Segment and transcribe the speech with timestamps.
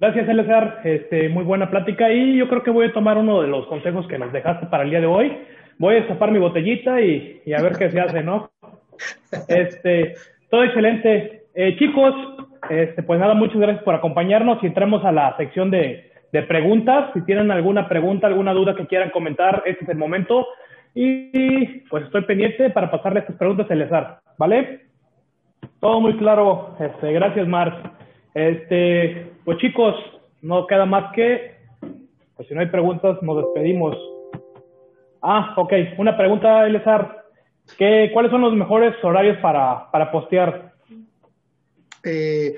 [0.00, 0.80] Gracias, Eleazar.
[0.84, 4.06] Este, muy buena plática y yo creo que voy a tomar uno de los consejos
[4.06, 5.36] que nos dejaste para el día de hoy.
[5.78, 8.50] Voy a destapar mi botellita y, a ver qué se hace, ¿no?
[9.48, 10.14] Este,
[10.50, 11.46] todo excelente.
[11.54, 12.14] Eh, chicos,
[12.70, 17.10] este, pues nada, muchas gracias por acompañarnos y entramos a la sección de, de preguntas.
[17.14, 20.46] Si tienen alguna pregunta, alguna duda que quieran comentar, este es el momento.
[20.94, 24.82] Y pues estoy pendiente para pasarle estas preguntas a Eleazar, ¿vale?
[25.80, 26.76] Todo muy claro.
[26.78, 27.97] Este, gracias, Mar.
[28.38, 29.96] Este, pues chicos,
[30.42, 31.56] no queda más que,
[32.36, 33.96] pues si no hay preguntas, nos despedimos.
[35.20, 35.72] Ah, ok.
[35.96, 37.24] Una pregunta, Elezar.
[37.76, 40.72] ¿Qué, ¿Cuáles son los mejores horarios para, para postear?
[42.04, 42.54] Eh,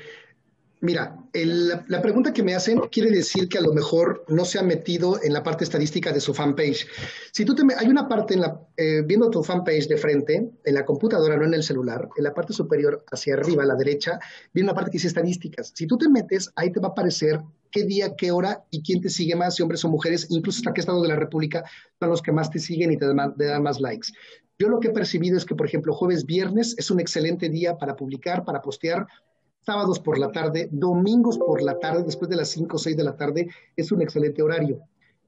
[0.82, 4.62] Mira, la pregunta que me hacen quiere decir que a lo mejor no se ha
[4.62, 6.86] metido en la parte estadística de su fanpage.
[7.32, 10.74] Si tú te hay una parte en la, eh, viendo tu fanpage de frente, en
[10.74, 14.18] la computadora, no en el celular, en la parte superior hacia arriba, a la derecha,
[14.54, 15.70] viene una parte que dice estadísticas.
[15.74, 17.40] Si tú te metes, ahí te va a aparecer
[17.70, 20.72] qué día, qué hora y quién te sigue más, si hombres o mujeres, incluso hasta
[20.72, 21.62] qué estado de la República
[21.98, 24.08] son los que más te siguen y te te dan más likes.
[24.58, 27.78] Yo lo que he percibido es que, por ejemplo, jueves, viernes es un excelente día
[27.78, 29.06] para publicar, para postear,
[29.64, 33.04] sábados por la tarde, domingos por la tarde, después de las 5 o 6 de
[33.04, 34.80] la tarde, es un excelente horario.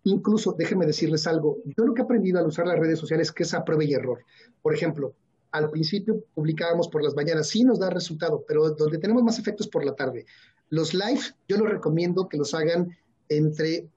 [0.05, 3.33] Incluso, déjenme decirles algo, yo lo que he aprendido al usar las redes sociales es
[3.33, 4.21] que es prueba y error.
[4.61, 5.15] Por ejemplo,
[5.53, 9.69] al principio publicábamos por las mañanas, sí nos da resultado, pero donde tenemos más efectos
[9.69, 10.27] por la tarde.
[10.71, 12.97] Los live, yo los recomiendo que los hagan
[13.29, 13.89] entre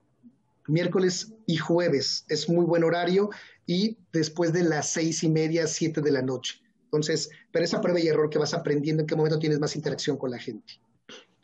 [0.68, 2.26] miércoles y jueves.
[2.28, 3.30] Es muy buen horario
[3.66, 6.62] y después de las seis y media, siete de la noche.
[6.96, 10.18] Entonces, pero esa prueba y error que vas aprendiendo, en qué momento tienes más interacción
[10.18, 10.74] con la gente.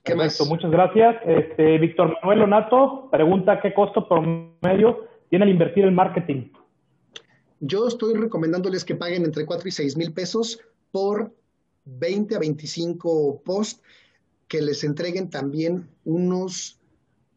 [0.04, 0.40] ¿Qué más?
[0.48, 1.16] Muchas gracias.
[1.26, 6.52] Este, Víctor Manuel Onato pregunta qué costo promedio tiene el invertir en marketing.
[7.60, 10.60] Yo estoy recomendándoles que paguen entre 4 y 6 mil pesos
[10.92, 11.32] por
[11.86, 13.82] 20 a 25 posts,
[14.48, 16.80] que les entreguen también unos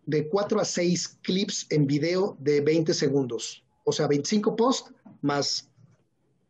[0.06, 3.64] de 4 a 6 clips en video de 20 segundos.
[3.84, 5.68] O sea, 25 posts más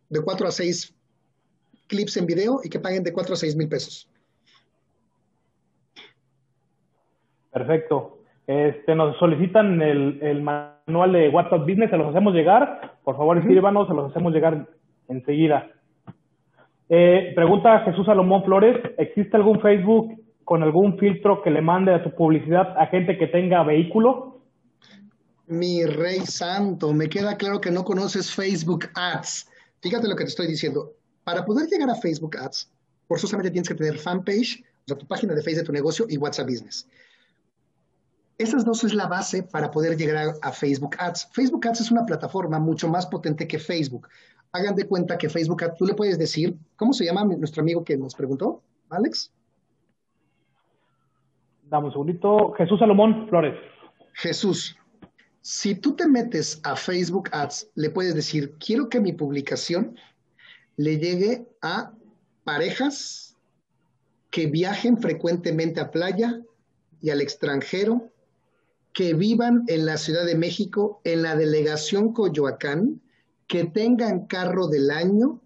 [0.09, 0.95] de 4 a 6
[1.87, 4.09] clips en video y que paguen de 4 a 6 mil pesos.
[7.53, 8.19] Perfecto.
[8.47, 12.99] Este, nos solicitan el, manual de WhatsApp Business, se los hacemos llegar.
[13.05, 14.69] Por favor, escríbanos, se los hacemos llegar
[15.09, 15.71] enseguida.
[16.89, 22.03] Eh, pregunta Jesús Salomón Flores, ¿existe algún Facebook con algún filtro que le mande a
[22.03, 24.43] tu publicidad a gente que tenga vehículo?
[25.47, 29.51] Mi rey santo, me queda claro que no conoces Facebook Ads.
[29.81, 30.91] Fíjate lo que te estoy diciendo.
[31.25, 32.71] Para poder llegar a Facebook Ads,
[33.09, 36.19] forzosamente tienes que tener fanpage, o sea, tu página de Facebook de tu negocio y
[36.19, 36.87] WhatsApp Business.
[38.37, 41.29] Esas dos es la base para poder llegar a, Facebook Ads.
[41.33, 44.09] Facebook Ads es una plataforma mucho más potente que Facebook.
[44.53, 47.85] Hagan de cuenta que Facebook Ads, tú le puedes decir, ¿cómo se llama nuestro amigo
[47.85, 48.61] que nos preguntó?
[48.91, 49.33] Alex.
[51.71, 52.53] Dame un segundito.
[52.55, 53.55] Jesús Salomón Flores.
[54.15, 54.77] Jesús,
[55.41, 59.97] si tú te metes a Facebook Ads, le puedes decir, quiero que mi publicación
[60.77, 61.93] le llegue a
[62.45, 63.37] parejas
[64.31, 66.41] que viajen frecuentemente a playa
[67.01, 68.11] y al extranjero,
[68.93, 73.01] que vivan en la Ciudad de México, en la delegación Coyoacán,
[73.47, 75.41] que tengan carro del año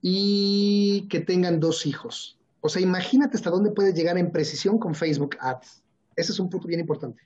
[0.00, 2.38] y que tengan dos hijos.
[2.60, 5.82] O sea, imagínate hasta dónde puedes llegar en precisión con Facebook Ads.
[6.16, 7.22] Ese es un punto bien importante.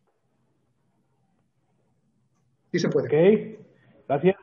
[2.73, 3.09] Sí se puede.
[3.09, 3.59] Ok,
[4.07, 4.37] gracias.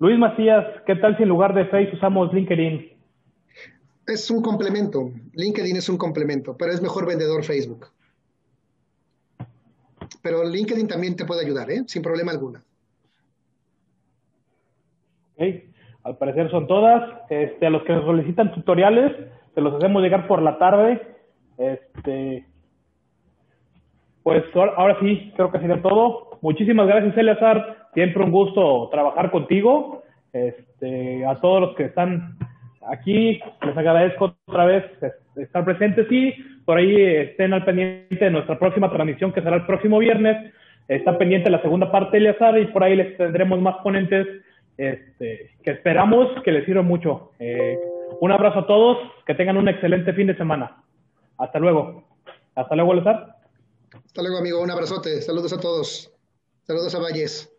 [0.00, 2.92] Luis Macías, ¿qué tal si en lugar de Facebook usamos LinkedIn?
[4.06, 5.10] Es un complemento.
[5.34, 7.86] LinkedIn es un complemento, pero es mejor vendedor Facebook.
[10.22, 11.82] Pero LinkedIn también te puede ayudar, ¿eh?
[11.86, 12.60] sin problema alguno.
[15.36, 15.44] Ok,
[16.04, 17.02] al parecer son todas.
[17.28, 19.12] Este, a los que nos solicitan tutoriales,
[19.54, 21.16] se los hacemos llegar por la tarde.
[21.58, 22.46] Este,
[24.22, 26.38] pues ahora sí, creo que sería todo.
[26.40, 27.87] Muchísimas gracias, Eleazar.
[27.98, 30.04] Siempre un gusto trabajar contigo.
[30.32, 32.38] Este, a todos los que están
[32.88, 34.84] aquí, les agradezco otra vez
[35.34, 36.30] estar presentes y
[36.64, 40.54] por ahí estén al pendiente de nuestra próxima transmisión que será el próximo viernes.
[40.86, 44.28] Está pendiente la segunda parte de Eleazar y por ahí les tendremos más ponentes
[44.76, 47.32] este, que esperamos que les sirva mucho.
[47.40, 47.76] Eh,
[48.20, 50.84] un abrazo a todos, que tengan un excelente fin de semana.
[51.36, 52.04] Hasta luego.
[52.54, 53.38] Hasta luego, Eleazar.
[53.92, 54.62] Hasta luego, amigo.
[54.62, 55.20] Un abrazote.
[55.20, 56.12] Saludos a todos.
[56.62, 57.57] Saludos a Valles.